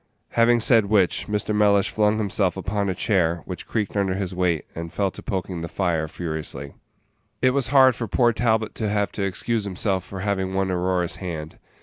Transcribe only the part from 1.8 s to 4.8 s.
flung himself upon a chair, which creaked under his weight,